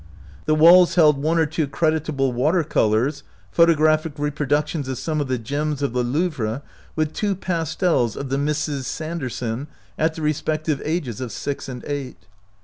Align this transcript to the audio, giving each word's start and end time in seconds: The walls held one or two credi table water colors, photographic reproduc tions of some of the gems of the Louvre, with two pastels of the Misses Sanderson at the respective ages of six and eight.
The 0.45 0.55
walls 0.55 0.95
held 0.95 1.21
one 1.21 1.37
or 1.37 1.45
two 1.45 1.67
credi 1.67 1.99
table 2.03 2.31
water 2.33 2.63
colors, 2.63 3.21
photographic 3.51 4.15
reproduc 4.15 4.65
tions 4.65 4.87
of 4.87 4.97
some 4.97 5.21
of 5.21 5.27
the 5.27 5.37
gems 5.37 5.83
of 5.83 5.93
the 5.93 6.01
Louvre, 6.01 6.63
with 6.95 7.13
two 7.13 7.35
pastels 7.35 8.15
of 8.15 8.29
the 8.29 8.37
Misses 8.39 8.87
Sanderson 8.87 9.67
at 9.99 10.15
the 10.15 10.23
respective 10.23 10.81
ages 10.83 11.21
of 11.21 11.31
six 11.31 11.69
and 11.69 11.85
eight. 11.85 12.25